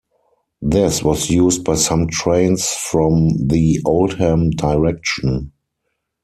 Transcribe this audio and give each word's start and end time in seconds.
This 0.63 1.03
was 1.03 1.29
used 1.29 1.63
by 1.63 1.75
some 1.75 2.07
trains 2.07 2.67
from 2.73 3.29
the 3.37 3.79
Oldham 3.85 4.49
direction. 4.49 5.51